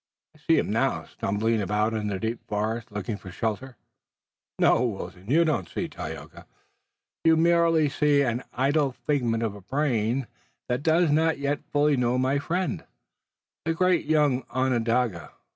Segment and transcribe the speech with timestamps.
[0.35, 3.77] I see him now, stumbling about in the deep forest, looking for shelter."
[4.57, 6.47] "No, Wilton, you don't see Tayoga.
[7.23, 10.25] You merely see an idle figment of a brain
[10.69, 12.83] that does not yet fully know my friend,
[13.63, 15.33] the great young Onondaga.